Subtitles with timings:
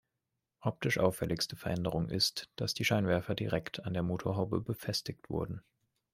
[0.61, 5.61] Optisch auffälligste Veränderung ist, dass die Scheinwerfer direkt an der Motorhaube befestigt wurden.